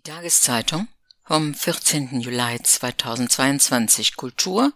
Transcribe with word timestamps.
Die 0.00 0.10
Tageszeitung 0.10 0.88
vom 1.26 1.54
14. 1.54 2.20
Juli 2.20 2.58
2022 2.62 4.16
Kultur 4.16 4.72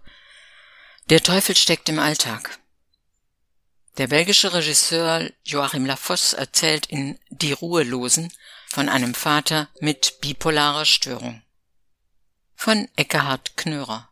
Der 1.08 1.22
Teufel 1.22 1.56
steckt 1.56 1.88
im 1.88 1.98
Alltag. 1.98 2.58
Der 3.96 4.08
belgische 4.08 4.52
Regisseur 4.52 5.30
Joachim 5.42 5.86
Lafosse 5.86 6.36
erzählt 6.36 6.84
in 6.86 7.18
Die 7.30 7.52
Ruhelosen 7.52 8.30
von 8.68 8.90
einem 8.90 9.14
Vater 9.14 9.70
mit 9.80 10.20
bipolarer 10.20 10.84
Störung. 10.84 11.42
Von 12.54 12.86
Eckehard 12.96 13.56
Knörer. 13.56 14.10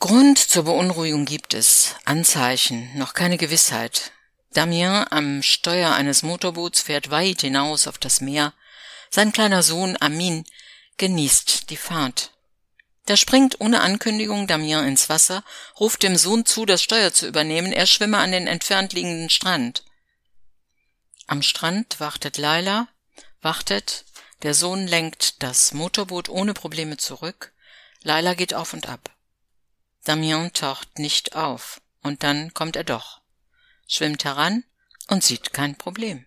Grund 0.00 0.36
zur 0.36 0.64
Beunruhigung 0.64 1.24
gibt 1.24 1.54
es, 1.54 1.94
Anzeichen, 2.04 2.90
noch 2.98 3.14
keine 3.14 3.38
Gewissheit. 3.38 4.12
Damien 4.52 5.06
am 5.10 5.42
Steuer 5.42 5.94
eines 5.94 6.22
Motorboots 6.22 6.82
fährt 6.82 7.10
weit 7.10 7.40
hinaus 7.40 7.86
auf 7.86 7.96
das 7.96 8.20
Meer, 8.20 8.52
sein 9.10 9.32
kleiner 9.32 9.62
Sohn 9.62 9.96
Amin 10.00 10.44
genießt 10.96 11.68
die 11.70 11.76
Fahrt. 11.76 12.32
Da 13.06 13.16
springt 13.16 13.60
ohne 13.60 13.80
Ankündigung 13.80 14.46
Damien 14.46 14.86
ins 14.86 15.08
Wasser, 15.08 15.42
ruft 15.80 16.02
dem 16.04 16.16
Sohn 16.16 16.46
zu, 16.46 16.64
das 16.64 16.82
Steuer 16.82 17.12
zu 17.12 17.26
übernehmen, 17.26 17.72
er 17.72 17.86
schwimme 17.86 18.18
an 18.18 18.30
den 18.30 18.46
entfernt 18.46 18.92
liegenden 18.92 19.30
Strand. 19.30 19.82
Am 21.26 21.42
Strand 21.42 21.98
wartet 21.98 22.38
Laila, 22.38 22.86
wartet, 23.40 24.04
der 24.42 24.54
Sohn 24.54 24.86
lenkt 24.86 25.42
das 25.42 25.72
Motorboot 25.72 26.28
ohne 26.28 26.54
Probleme 26.54 26.98
zurück, 26.98 27.52
Laila 28.02 28.34
geht 28.34 28.54
auf 28.54 28.72
und 28.72 28.88
ab. 28.88 29.10
Damien 30.04 30.52
taucht 30.52 30.98
nicht 30.98 31.34
auf, 31.34 31.80
und 32.02 32.22
dann 32.22 32.54
kommt 32.54 32.76
er 32.76 32.84
doch, 32.84 33.20
schwimmt 33.88 34.24
heran 34.24 34.64
und 35.08 35.24
sieht 35.24 35.52
kein 35.52 35.76
Problem. 35.76 36.26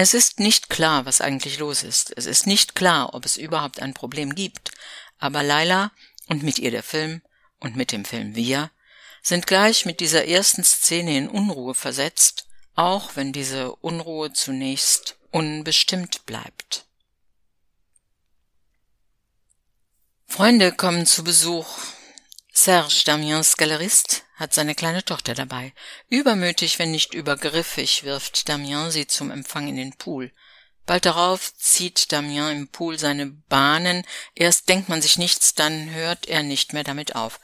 Es 0.00 0.14
ist 0.14 0.38
nicht 0.38 0.70
klar, 0.70 1.06
was 1.06 1.20
eigentlich 1.20 1.58
los 1.58 1.82
ist. 1.82 2.16
Es 2.16 2.26
ist 2.26 2.46
nicht 2.46 2.76
klar, 2.76 3.14
ob 3.14 3.24
es 3.24 3.36
überhaupt 3.36 3.82
ein 3.82 3.94
Problem 3.94 4.36
gibt. 4.36 4.70
Aber 5.18 5.42
Laila 5.42 5.90
und 6.28 6.44
mit 6.44 6.60
ihr 6.60 6.70
der 6.70 6.84
Film 6.84 7.20
und 7.58 7.74
mit 7.74 7.90
dem 7.90 8.04
Film 8.04 8.36
wir 8.36 8.70
sind 9.24 9.48
gleich 9.48 9.86
mit 9.86 9.98
dieser 9.98 10.28
ersten 10.28 10.62
Szene 10.62 11.18
in 11.18 11.28
Unruhe 11.28 11.74
versetzt, 11.74 12.46
auch 12.76 13.16
wenn 13.16 13.32
diese 13.32 13.74
Unruhe 13.74 14.32
zunächst 14.32 15.16
unbestimmt 15.32 16.24
bleibt. 16.26 16.86
Freunde 20.28 20.70
kommen 20.70 21.06
zu 21.06 21.24
Besuch. 21.24 21.66
Serge, 22.60 23.04
Damiens 23.04 23.56
Galerist, 23.56 24.24
hat 24.34 24.52
seine 24.52 24.74
kleine 24.74 25.04
Tochter 25.04 25.34
dabei. 25.34 25.72
Übermütig, 26.08 26.80
wenn 26.80 26.90
nicht 26.90 27.14
übergriffig, 27.14 28.02
wirft 28.02 28.48
Damien 28.48 28.90
sie 28.90 29.06
zum 29.06 29.30
Empfang 29.30 29.68
in 29.68 29.76
den 29.76 29.92
Pool. 29.92 30.32
Bald 30.84 31.04
darauf 31.04 31.54
zieht 31.54 32.10
Damien 32.10 32.50
im 32.50 32.68
Pool 32.68 32.98
seine 32.98 33.26
Bahnen. 33.26 34.04
Erst 34.34 34.68
denkt 34.68 34.88
man 34.88 35.00
sich 35.00 35.18
nichts, 35.18 35.54
dann 35.54 35.92
hört 35.92 36.26
er 36.26 36.42
nicht 36.42 36.72
mehr 36.72 36.82
damit 36.82 37.14
auf. 37.14 37.38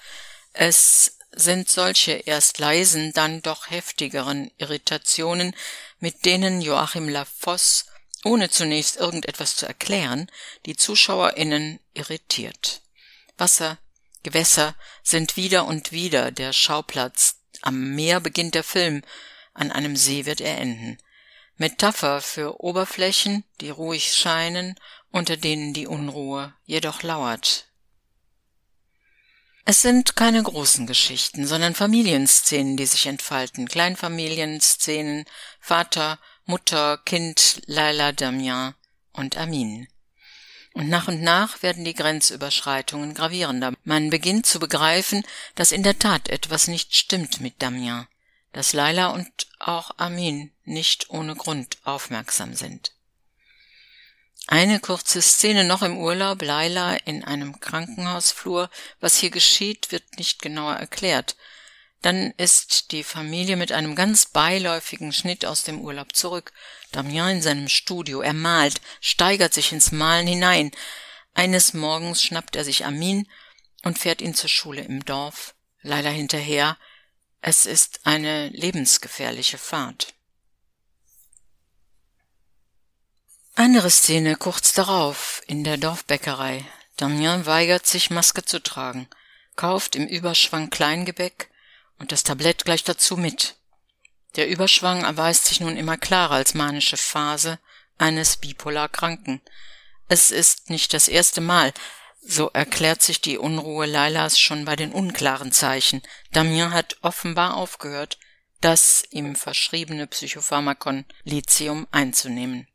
Es 0.52 1.18
sind 1.30 1.70
solche 1.70 2.14
erst 2.14 2.58
leisen, 2.58 3.12
dann 3.12 3.40
doch 3.40 3.70
heftigeren 3.70 4.50
Irritationen, 4.58 5.54
mit 6.00 6.24
denen 6.24 6.60
Joachim 6.60 7.08
Lafosse, 7.08 7.84
ohne 8.24 8.50
zunächst 8.50 8.96
irgendetwas 8.96 9.54
zu 9.54 9.64
erklären, 9.64 10.28
die 10.66 10.74
ZuschauerInnen 10.74 11.78
irritiert. 11.94 12.82
Wasser, 13.38 13.78
Gewässer 14.24 14.74
sind 15.04 15.36
wieder 15.36 15.66
und 15.66 15.92
wieder 15.92 16.32
der 16.32 16.52
Schauplatz. 16.52 17.36
Am 17.62 17.94
Meer 17.94 18.18
beginnt 18.18 18.56
der 18.56 18.64
Film, 18.64 19.02
an 19.52 19.70
einem 19.70 19.96
See 19.96 20.26
wird 20.26 20.40
er 20.40 20.58
enden. 20.58 20.98
Metapher 21.56 22.20
für 22.20 22.60
Oberflächen, 22.60 23.44
die 23.60 23.70
ruhig 23.70 24.12
scheinen, 24.14 24.74
unter 25.12 25.36
denen 25.36 25.72
die 25.72 25.86
Unruhe 25.86 26.52
jedoch 26.64 27.02
lauert. 27.04 27.68
Es 29.66 29.80
sind 29.80 30.16
keine 30.16 30.42
großen 30.42 30.86
Geschichten, 30.86 31.46
sondern 31.46 31.74
Familienszenen, 31.74 32.76
die 32.76 32.86
sich 32.86 33.06
entfalten, 33.06 33.68
Kleinfamilienszenen, 33.68 35.24
Vater, 35.60 36.18
Mutter, 36.44 36.98
Kind, 36.98 37.62
Laila 37.66 38.12
Damien 38.12 38.74
und 39.12 39.38
Amin. 39.38 39.88
Und 40.74 40.88
nach 40.88 41.06
und 41.06 41.22
nach 41.22 41.62
werden 41.62 41.84
die 41.84 41.94
Grenzüberschreitungen 41.94 43.14
gravierender. 43.14 43.72
Man 43.84 44.10
beginnt 44.10 44.44
zu 44.44 44.58
begreifen, 44.58 45.24
dass 45.54 45.70
in 45.70 45.84
der 45.84 46.00
Tat 46.00 46.28
etwas 46.28 46.66
nicht 46.66 46.94
stimmt 46.96 47.40
mit 47.40 47.62
Damien, 47.62 48.08
dass 48.52 48.72
Laila 48.72 49.08
und 49.08 49.30
auch 49.60 49.92
Amin 49.98 50.50
nicht 50.64 51.10
ohne 51.10 51.36
Grund 51.36 51.78
aufmerksam 51.84 52.54
sind. 52.54 52.92
Eine 54.48 54.80
kurze 54.80 55.22
Szene 55.22 55.64
noch 55.64 55.82
im 55.82 55.96
Urlaub, 55.96 56.42
Laila 56.42 56.96
in 56.96 57.24
einem 57.24 57.60
Krankenhausflur. 57.60 58.68
Was 59.00 59.16
hier 59.16 59.30
geschieht, 59.30 59.92
wird 59.92 60.18
nicht 60.18 60.42
genauer 60.42 60.74
erklärt. 60.74 61.36
Dann 62.04 62.32
ist 62.36 62.90
die 62.92 63.02
Familie 63.02 63.56
mit 63.56 63.72
einem 63.72 63.94
ganz 63.94 64.26
beiläufigen 64.26 65.10
Schnitt 65.10 65.46
aus 65.46 65.62
dem 65.62 65.80
Urlaub 65.80 66.14
zurück. 66.14 66.52
Damien 66.92 67.36
in 67.36 67.42
seinem 67.42 67.68
Studio. 67.70 68.20
Er 68.20 68.34
malt, 68.34 68.82
steigert 69.00 69.54
sich 69.54 69.72
ins 69.72 69.90
Malen 69.90 70.26
hinein. 70.26 70.70
Eines 71.32 71.72
Morgens 71.72 72.22
schnappt 72.22 72.56
er 72.56 72.64
sich 72.64 72.84
Amin 72.84 73.26
und 73.84 73.98
fährt 73.98 74.20
ihn 74.20 74.34
zur 74.34 74.50
Schule 74.50 74.82
im 74.82 75.02
Dorf. 75.06 75.54
Leider 75.80 76.10
hinterher. 76.10 76.76
Es 77.40 77.64
ist 77.64 78.00
eine 78.04 78.48
lebensgefährliche 78.50 79.56
Fahrt. 79.56 80.12
Andere 83.54 83.88
Szene 83.88 84.36
kurz 84.36 84.74
darauf 84.74 85.40
in 85.46 85.64
der 85.64 85.78
Dorfbäckerei. 85.78 86.66
Damien 86.98 87.46
weigert 87.46 87.86
sich, 87.86 88.10
Maske 88.10 88.44
zu 88.44 88.62
tragen, 88.62 89.08
kauft 89.56 89.96
im 89.96 90.06
Überschwang 90.06 90.68
Kleingebäck, 90.68 91.48
und 91.98 92.12
das 92.12 92.24
Tablett 92.24 92.64
gleich 92.64 92.84
dazu 92.84 93.16
mit. 93.16 93.56
Der 94.36 94.48
Überschwang 94.48 95.04
erweist 95.04 95.46
sich 95.46 95.60
nun 95.60 95.76
immer 95.76 95.96
klarer 95.96 96.34
als 96.34 96.54
manische 96.54 96.96
Phase 96.96 97.58
eines 97.98 98.36
bipolar 98.36 98.88
Kranken. 98.88 99.40
Es 100.08 100.30
ist 100.30 100.70
nicht 100.70 100.92
das 100.92 101.08
erste 101.08 101.40
Mal, 101.40 101.72
so 102.26 102.50
erklärt 102.50 103.02
sich 103.02 103.20
die 103.20 103.38
Unruhe 103.38 103.86
Lailas 103.86 104.38
schon 104.38 104.64
bei 104.64 104.76
den 104.76 104.92
unklaren 104.92 105.52
Zeichen. 105.52 106.02
Damien 106.32 106.72
hat 106.72 106.96
offenbar 107.02 107.56
aufgehört, 107.56 108.18
das 108.60 109.04
ihm 109.10 109.36
verschriebene 109.36 110.06
Psychopharmakon 110.06 111.04
Lithium 111.24 111.86
einzunehmen. 111.90 112.66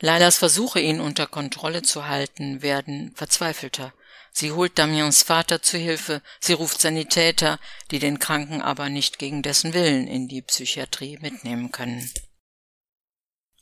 Lailas 0.00 0.38
Versuche, 0.38 0.80
ihn 0.80 1.00
unter 1.00 1.26
Kontrolle 1.26 1.82
zu 1.82 2.06
halten, 2.06 2.62
werden 2.62 3.12
verzweifelter. 3.14 3.92
Sie 4.38 4.52
holt 4.52 4.78
Damiens 4.78 5.22
Vater 5.22 5.62
zu 5.62 5.78
Hilfe, 5.78 6.20
sie 6.40 6.52
ruft 6.52 6.78
Sanitäter, 6.78 7.58
die 7.90 7.98
den 7.98 8.18
Kranken 8.18 8.60
aber 8.60 8.90
nicht 8.90 9.18
gegen 9.18 9.40
dessen 9.40 9.72
Willen 9.72 10.06
in 10.06 10.28
die 10.28 10.42
Psychiatrie 10.42 11.16
mitnehmen 11.22 11.72
können. 11.72 12.12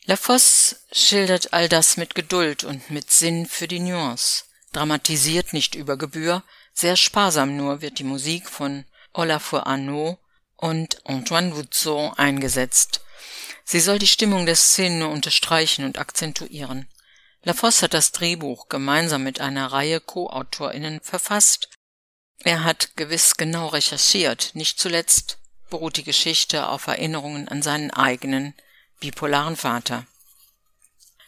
Lafosse 0.04 0.74
schildert 0.90 1.52
all 1.52 1.68
das 1.68 1.96
mit 1.96 2.16
Geduld 2.16 2.64
und 2.64 2.90
mit 2.90 3.12
Sinn 3.12 3.46
für 3.46 3.68
die 3.68 3.78
Nuance, 3.78 4.46
dramatisiert 4.72 5.52
nicht 5.52 5.76
über 5.76 5.96
Gebühr, 5.96 6.42
sehr 6.72 6.96
sparsam 6.96 7.56
nur 7.56 7.80
wird 7.80 8.00
die 8.00 8.04
Musik 8.04 8.50
von 8.50 8.84
Olafur 9.12 9.68
Arnaud 9.68 10.18
und 10.56 11.06
Antoine 11.06 11.54
Woutzeau 11.54 12.14
eingesetzt. 12.16 13.00
Sie 13.64 13.78
soll 13.78 14.00
die 14.00 14.08
Stimmung 14.08 14.44
der 14.44 14.56
Szene 14.56 15.06
unterstreichen 15.06 15.84
und 15.84 15.98
akzentuieren. 16.00 16.88
Lafosse 17.44 17.82
hat 17.82 17.94
das 17.94 18.12
Drehbuch 18.12 18.68
gemeinsam 18.68 19.22
mit 19.22 19.40
einer 19.40 19.70
Reihe 19.70 20.00
Co-AutorInnen 20.00 21.00
verfasst. 21.00 21.68
Er 22.38 22.64
hat 22.64 22.96
gewiss 22.96 23.36
genau 23.36 23.68
recherchiert. 23.68 24.50
Nicht 24.54 24.80
zuletzt 24.80 25.38
beruht 25.68 25.98
die 25.98 26.04
Geschichte 26.04 26.68
auf 26.68 26.86
Erinnerungen 26.86 27.48
an 27.48 27.62
seinen 27.62 27.90
eigenen 27.90 28.54
bipolaren 29.00 29.56
Vater. 29.56 30.06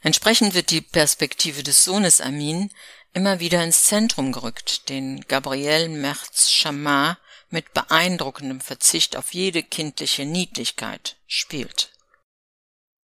Entsprechend 0.02 0.54
wird 0.54 0.70
die 0.70 0.80
Perspektive 0.80 1.62
des 1.62 1.84
Sohnes 1.84 2.20
Amin 2.20 2.70
immer 3.12 3.40
wieder 3.40 3.62
ins 3.62 3.84
Zentrum 3.84 4.32
gerückt, 4.32 4.88
den 4.88 5.20
Gabriel 5.26 5.88
Merz 5.88 6.50
Chamard 6.50 7.18
mit 7.50 7.74
beeindruckendem 7.74 8.60
Verzicht 8.60 9.16
auf 9.16 9.34
jede 9.34 9.62
kindliche 9.62 10.24
Niedlichkeit 10.24 11.16
spielt. 11.26 11.95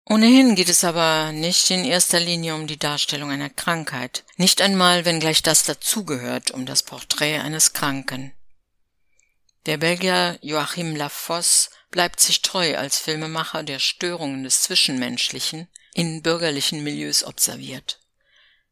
Ohnehin 0.05 0.57
geht 0.57 0.69
es 0.69 0.83
aber 0.83 1.33
nicht 1.33 1.71
in 1.71 1.85
erster 1.85 2.19
Linie 2.19 2.55
um 2.55 2.67
die 2.67 2.79
Darstellung 2.79 3.31
einer 3.31 3.51
Krankheit, 3.51 4.25
nicht 4.37 4.61
einmal, 4.61 5.05
wenn 5.05 5.21
gleich 5.21 5.43
das 5.43 5.65
dazugehört, 5.65 6.51
um 6.51 6.67
das 6.67 6.83
Porträt 6.83 7.39
eines 7.39 7.73
Kranken. 7.73 8.33
Der 9.67 9.77
Belgier 9.77 10.39
Joachim 10.43 10.97
Lafosse 10.97 11.71
bleibt 11.93 12.19
sich 12.19 12.43
treu 12.43 12.77
als 12.77 12.99
Filmemacher, 12.99 13.63
der 13.63 13.79
Störungen 13.79 14.43
des 14.43 14.63
Zwischenmenschlichen 14.63 15.69
in 15.95 16.23
bürgerlichen 16.23 16.83
Milieus 16.83 17.23
observiert. 17.23 18.01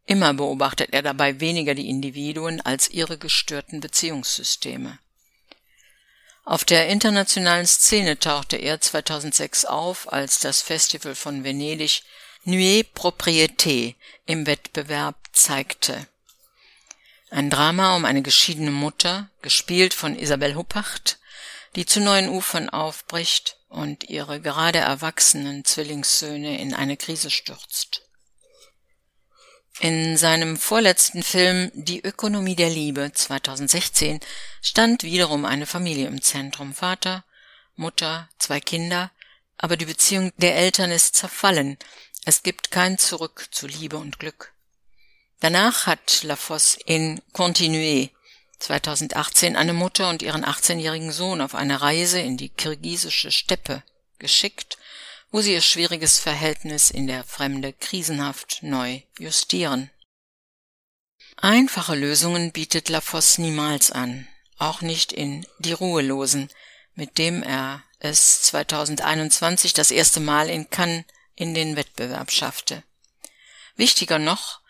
Immer 0.06 0.34
beobachtet 0.34 0.92
er 0.92 1.02
dabei 1.02 1.38
weniger 1.38 1.76
die 1.76 1.88
Individuen 1.88 2.60
als 2.60 2.90
ihre 2.90 3.18
gestörten 3.18 3.80
Beziehungssysteme. 3.80 4.98
Auf 6.50 6.64
der 6.64 6.88
internationalen 6.88 7.64
Szene 7.64 8.18
tauchte 8.18 8.56
er 8.56 8.80
2006 8.80 9.66
auf, 9.66 10.12
als 10.12 10.40
das 10.40 10.62
Festival 10.62 11.14
von 11.14 11.44
Venedig 11.44 12.02
Nuit 12.42 12.92
Propriété 12.92 13.94
im 14.26 14.48
Wettbewerb 14.48 15.14
zeigte. 15.30 16.08
Ein 17.30 17.50
Drama 17.50 17.94
um 17.94 18.04
eine 18.04 18.22
geschiedene 18.22 18.72
Mutter, 18.72 19.30
gespielt 19.42 19.94
von 19.94 20.18
Isabelle 20.18 20.56
Huppert, 20.56 21.20
die 21.76 21.86
zu 21.86 22.00
neuen 22.00 22.28
Ufern 22.28 22.68
aufbricht 22.68 23.56
und 23.68 24.10
ihre 24.10 24.40
gerade 24.40 24.80
erwachsenen 24.80 25.64
Zwillingssöhne 25.64 26.60
in 26.60 26.74
eine 26.74 26.96
Krise 26.96 27.30
stürzt. 27.30 28.09
In 29.80 30.18
seinem 30.18 30.58
vorletzten 30.58 31.22
Film 31.22 31.70
Die 31.72 32.04
Ökonomie 32.04 32.54
der 32.54 32.68
Liebe 32.68 33.12
2016 33.14 34.20
stand 34.60 35.04
wiederum 35.04 35.46
eine 35.46 35.64
Familie 35.64 36.06
im 36.06 36.20
Zentrum. 36.20 36.74
Vater, 36.74 37.24
Mutter, 37.76 38.28
zwei 38.38 38.60
Kinder, 38.60 39.10
aber 39.56 39.78
die 39.78 39.86
Beziehung 39.86 40.34
der 40.36 40.54
Eltern 40.54 40.90
ist 40.90 41.16
zerfallen. 41.16 41.78
Es 42.26 42.42
gibt 42.42 42.70
kein 42.70 42.98
Zurück 42.98 43.48
zu 43.52 43.66
Liebe 43.66 43.96
und 43.96 44.18
Glück. 44.18 44.52
Danach 45.40 45.86
hat 45.86 46.24
Lafosse 46.24 46.78
in 46.84 47.22
Continué 47.32 48.10
2018 48.58 49.56
eine 49.56 49.72
Mutter 49.72 50.10
und 50.10 50.20
ihren 50.20 50.44
18-jährigen 50.44 51.10
Sohn 51.10 51.40
auf 51.40 51.54
eine 51.54 51.80
Reise 51.80 52.20
in 52.20 52.36
die 52.36 52.50
kirgisische 52.50 53.30
Steppe 53.30 53.82
geschickt, 54.18 54.76
wo 55.30 55.40
sie 55.40 55.52
ihr 55.52 55.60
schwieriges 55.60 56.18
Verhältnis 56.18 56.90
in 56.90 57.06
der 57.06 57.24
Fremde 57.24 57.72
krisenhaft 57.72 58.62
neu 58.62 59.02
justieren. 59.18 59.90
Einfache 61.36 61.94
Lösungen 61.94 62.52
bietet 62.52 62.88
Lafosse 62.88 63.40
niemals 63.40 63.90
an, 63.90 64.26
auch 64.58 64.80
nicht 64.80 65.12
in 65.12 65.46
Die 65.58 65.72
Ruhelosen, 65.72 66.50
mit 66.94 67.18
dem 67.18 67.42
er 67.42 67.82
es 67.98 68.42
2021 68.42 69.72
das 69.72 69.90
erste 69.90 70.20
Mal 70.20 70.48
in 70.48 70.68
Cannes 70.68 71.04
in 71.34 71.54
den 71.54 71.76
Wettbewerb 71.76 72.30
schaffte. 72.30 72.82
Wichtiger 73.76 74.18
noch, 74.18 74.60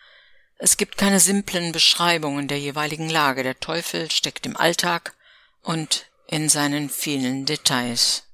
es 0.58 0.76
gibt 0.76 0.98
keine 0.98 1.20
simplen 1.20 1.72
Beschreibungen 1.72 2.46
der 2.46 2.58
jeweiligen 2.58 3.08
Lage. 3.08 3.42
Der 3.42 3.58
Teufel 3.58 4.10
steckt 4.10 4.44
im 4.44 4.56
Alltag 4.56 5.14
und 5.62 6.06
in 6.26 6.50
seinen 6.50 6.90
vielen 6.90 7.46
Details. 7.46 8.24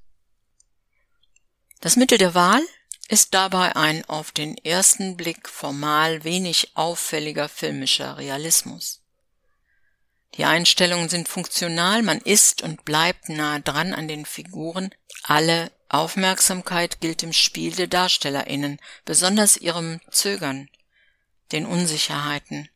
Das 1.79 1.95
Mittel 1.95 2.17
der 2.17 2.33
Wahl 2.33 2.61
ist 3.07 3.33
dabei 3.33 3.75
ein 3.75 4.03
auf 4.05 4.31
den 4.31 4.57
ersten 4.57 5.15
Blick 5.15 5.47
formal 5.47 6.23
wenig 6.23 6.75
auffälliger 6.75 7.47
filmischer 7.47 8.17
Realismus. 8.17 9.01
Die 10.35 10.45
Einstellungen 10.45 11.09
sind 11.09 11.29
funktional, 11.29 12.03
man 12.03 12.19
ist 12.19 12.61
und 12.61 12.83
bleibt 12.83 13.29
nah 13.29 13.59
dran 13.59 13.93
an 13.93 14.07
den 14.07 14.25
Figuren, 14.25 14.91
alle 15.23 15.71
Aufmerksamkeit 15.89 16.99
gilt 16.99 17.23
im 17.23 17.33
Spiel 17.33 17.73
der 17.73 17.87
DarstellerInnen, 17.87 18.79
besonders 19.05 19.57
ihrem 19.57 20.01
Zögern, 20.11 20.69
den 21.51 21.65
Unsicherheiten. 21.65 22.69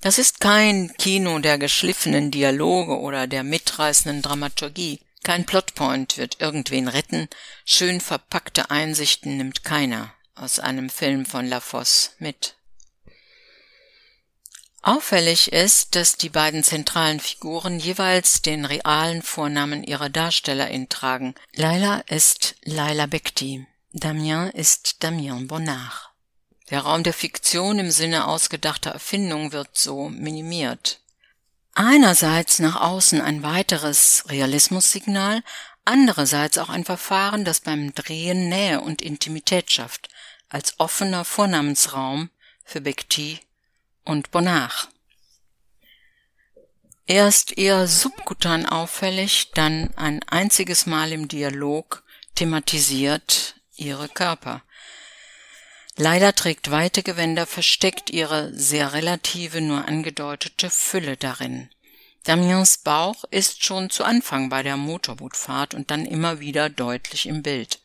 Das 0.00 0.18
ist 0.18 0.40
kein 0.40 0.92
Kino 0.96 1.38
der 1.38 1.58
geschliffenen 1.58 2.30
Dialoge 2.30 2.98
oder 2.98 3.26
der 3.26 3.44
mitreißenden 3.44 4.22
Dramaturgie. 4.22 5.00
Kein 5.22 5.46
Plotpoint 5.46 6.18
wird 6.18 6.40
irgendwen 6.40 6.88
retten, 6.88 7.28
schön 7.64 8.00
verpackte 8.00 8.70
Einsichten 8.70 9.36
nimmt 9.36 9.62
keiner 9.62 10.12
aus 10.34 10.58
einem 10.58 10.90
Film 10.90 11.26
von 11.26 11.46
Lafosse 11.46 12.10
mit. 12.18 12.56
Auffällig 14.84 15.52
ist, 15.52 15.94
dass 15.94 16.16
die 16.16 16.28
beiden 16.28 16.64
zentralen 16.64 17.20
Figuren 17.20 17.78
jeweils 17.78 18.42
den 18.42 18.64
realen 18.64 19.22
Vornamen 19.22 19.84
ihrer 19.84 20.08
Darstellerin 20.08 20.88
tragen. 20.88 21.36
Laila 21.54 21.98
ist 22.08 22.56
Laila 22.64 23.06
Bekti, 23.06 23.64
Damien 23.92 24.50
ist 24.50 25.04
Damien 25.04 25.46
Bonnard. 25.46 26.10
Der 26.70 26.80
Raum 26.80 27.04
der 27.04 27.12
Fiktion 27.12 27.78
im 27.78 27.92
Sinne 27.92 28.26
ausgedachter 28.26 28.90
Erfindung 28.90 29.52
wird 29.52 29.78
so 29.78 30.08
minimiert. 30.08 31.01
Einerseits 31.74 32.58
nach 32.58 32.80
außen 32.80 33.20
ein 33.20 33.42
weiteres 33.42 34.24
Realismussignal, 34.28 35.42
andererseits 35.84 36.58
auch 36.58 36.68
ein 36.68 36.84
Verfahren, 36.84 37.44
das 37.44 37.60
beim 37.60 37.94
Drehen 37.94 38.48
Nähe 38.48 38.80
und 38.80 39.00
Intimität 39.00 39.70
schafft, 39.70 40.08
als 40.48 40.78
offener 40.78 41.24
Vornamensraum 41.24 42.30
für 42.64 42.80
Bekti 42.82 43.40
und 44.04 44.30
Bonnard. 44.30 44.88
Erst 47.06 47.58
eher 47.58 47.88
subkutan 47.88 48.66
auffällig, 48.66 49.50
dann 49.54 49.92
ein 49.96 50.22
einziges 50.28 50.86
Mal 50.86 51.12
im 51.12 51.26
Dialog 51.26 52.04
thematisiert 52.34 53.56
ihre 53.76 54.08
Körper. 54.08 54.62
Leider 55.96 56.34
trägt 56.34 56.70
weite 56.70 57.02
Gewänder 57.02 57.46
versteckt 57.46 58.10
ihre 58.10 58.52
sehr 58.54 58.92
relative, 58.94 59.60
nur 59.60 59.86
angedeutete 59.86 60.70
Fülle 60.70 61.16
darin. 61.16 61.68
Damiens 62.24 62.78
Bauch 62.78 63.24
ist 63.30 63.64
schon 63.64 63.90
zu 63.90 64.04
Anfang 64.04 64.48
bei 64.48 64.62
der 64.62 64.76
Motorbootfahrt 64.76 65.74
und 65.74 65.90
dann 65.90 66.06
immer 66.06 66.40
wieder 66.40 66.70
deutlich 66.70 67.26
im 67.26 67.42
Bild. 67.42 67.80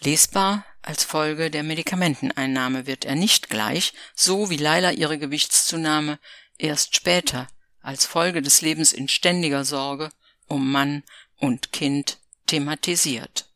Lesbar 0.00 0.66
als 0.82 1.04
Folge 1.04 1.50
der 1.50 1.62
Medikamenteneinnahme 1.62 2.86
wird 2.86 3.04
er 3.04 3.14
nicht 3.14 3.48
gleich, 3.48 3.94
so 4.14 4.50
wie 4.50 4.56
Leila 4.56 4.90
ihre 4.92 5.18
Gewichtszunahme, 5.18 6.18
erst 6.58 6.94
später 6.94 7.48
als 7.80 8.04
Folge 8.04 8.42
des 8.42 8.60
Lebens 8.60 8.92
in 8.92 9.08
ständiger 9.08 9.64
Sorge 9.64 10.10
um 10.48 10.70
Mann 10.70 11.02
und 11.38 11.72
Kind 11.72 12.18
thematisiert. 12.46 13.46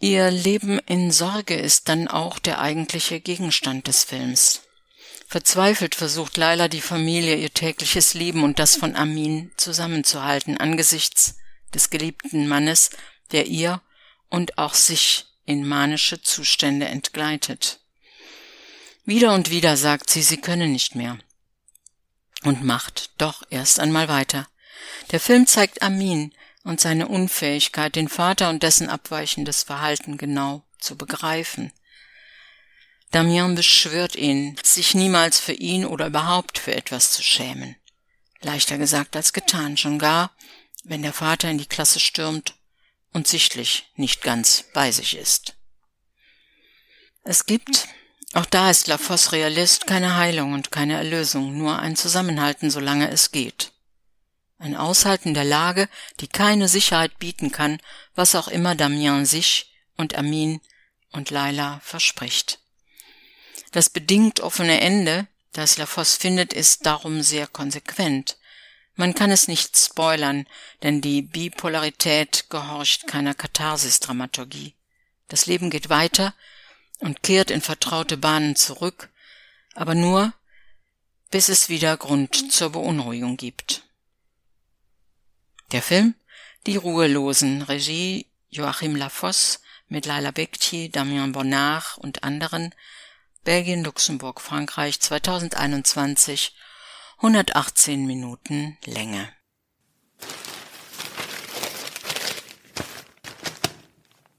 Ihr 0.00 0.30
Leben 0.30 0.78
in 0.86 1.10
Sorge 1.10 1.54
ist 1.56 1.88
dann 1.88 2.06
auch 2.06 2.38
der 2.38 2.60
eigentliche 2.60 3.20
Gegenstand 3.20 3.88
des 3.88 4.04
Films. 4.04 4.62
Verzweifelt 5.26 5.96
versucht 5.96 6.36
Laila 6.36 6.68
die 6.68 6.80
Familie 6.80 7.34
ihr 7.34 7.52
tägliches 7.52 8.14
Leben 8.14 8.44
und 8.44 8.60
das 8.60 8.76
von 8.76 8.94
Amin 8.94 9.50
zusammenzuhalten 9.56 10.56
angesichts 10.56 11.36
des 11.74 11.90
geliebten 11.90 12.46
Mannes, 12.46 12.90
der 13.32 13.46
ihr 13.46 13.82
und 14.30 14.56
auch 14.56 14.74
sich 14.74 15.26
in 15.44 15.66
manische 15.66 16.22
Zustände 16.22 16.86
entgleitet. 16.86 17.80
Wieder 19.04 19.34
und 19.34 19.50
wieder 19.50 19.76
sagt 19.76 20.10
sie, 20.10 20.22
sie 20.22 20.40
könne 20.40 20.68
nicht 20.68 20.94
mehr. 20.94 21.18
Und 22.44 22.62
macht 22.62 23.10
doch 23.18 23.42
erst 23.50 23.80
einmal 23.80 24.08
weiter. 24.08 24.46
Der 25.10 25.18
Film 25.18 25.46
zeigt 25.46 25.82
Amin, 25.82 26.32
und 26.68 26.80
seine 26.80 27.08
Unfähigkeit, 27.08 27.96
den 27.96 28.10
Vater 28.10 28.50
und 28.50 28.62
dessen 28.62 28.90
abweichendes 28.90 29.62
Verhalten 29.62 30.18
genau 30.18 30.62
zu 30.78 30.98
begreifen. 30.98 31.72
Damien 33.10 33.54
beschwört 33.54 34.16
ihn, 34.16 34.54
sich 34.62 34.94
niemals 34.94 35.40
für 35.40 35.54
ihn 35.54 35.86
oder 35.86 36.08
überhaupt 36.08 36.58
für 36.58 36.74
etwas 36.74 37.12
zu 37.12 37.22
schämen. 37.22 37.76
Leichter 38.42 38.76
gesagt 38.76 39.16
als 39.16 39.32
getan, 39.32 39.78
schon 39.78 39.98
gar, 39.98 40.30
wenn 40.84 41.00
der 41.00 41.14
Vater 41.14 41.50
in 41.50 41.56
die 41.56 41.64
Klasse 41.64 42.00
stürmt 42.00 42.54
und 43.14 43.26
sichtlich 43.26 43.90
nicht 43.96 44.20
ganz 44.20 44.64
bei 44.74 44.92
sich 44.92 45.16
ist. 45.16 45.54
Es 47.24 47.46
gibt, 47.46 47.88
auch 48.34 48.44
da 48.44 48.68
ist 48.68 48.88
Lafosse 48.88 49.32
Realist, 49.32 49.86
keine 49.86 50.16
Heilung 50.16 50.52
und 50.52 50.70
keine 50.70 50.98
Erlösung, 50.98 51.56
nur 51.56 51.78
ein 51.78 51.96
Zusammenhalten, 51.96 52.70
solange 52.70 53.10
es 53.10 53.30
geht 53.30 53.72
ein 54.58 54.76
Aushalten 54.76 55.34
der 55.34 55.44
Lage, 55.44 55.88
die 56.20 56.28
keine 56.28 56.68
Sicherheit 56.68 57.18
bieten 57.18 57.52
kann, 57.52 57.80
was 58.14 58.34
auch 58.34 58.48
immer 58.48 58.74
Damien 58.74 59.24
sich 59.24 59.72
und 59.96 60.14
Amin 60.16 60.60
und 61.12 61.30
Laila 61.30 61.80
verspricht. 61.82 62.58
Das 63.72 63.90
bedingt 63.90 64.40
offene 64.40 64.80
Ende, 64.80 65.26
das 65.52 65.78
Lafosse 65.78 66.18
findet, 66.18 66.52
ist 66.52 66.86
darum 66.86 67.22
sehr 67.22 67.46
konsequent. 67.46 68.36
Man 68.94 69.14
kann 69.14 69.30
es 69.30 69.46
nicht 69.46 69.78
spoilern, 69.78 70.46
denn 70.82 71.00
die 71.00 71.22
Bipolarität 71.22 72.46
gehorcht 72.50 73.06
keiner 73.06 73.34
Katharsis-Dramaturgie. 73.34 74.74
Das 75.28 75.46
Leben 75.46 75.70
geht 75.70 75.88
weiter 75.88 76.34
und 76.98 77.22
kehrt 77.22 77.50
in 77.50 77.60
vertraute 77.60 78.16
Bahnen 78.16 78.56
zurück, 78.56 79.10
aber 79.74 79.94
nur, 79.94 80.32
bis 81.30 81.48
es 81.48 81.68
wieder 81.68 81.96
Grund 81.96 82.50
zur 82.50 82.70
Beunruhigung 82.70 83.36
gibt. 83.36 83.87
Der 85.72 85.82
Film 85.82 86.14
Die 86.66 86.76
Ruhelosen, 86.76 87.60
Regie 87.60 88.26
Joachim 88.48 88.96
Lafosse 88.96 89.58
mit 89.88 90.06
Laila 90.06 90.30
Bekti, 90.30 90.90
Damien 90.90 91.32
Bonnard 91.32 91.98
und 91.98 92.24
anderen, 92.24 92.74
Belgien, 93.44 93.84
Luxemburg, 93.84 94.40
Frankreich 94.40 94.98
2021, 94.98 96.54
118 97.18 98.06
Minuten 98.06 98.78
Länge. 98.86 99.30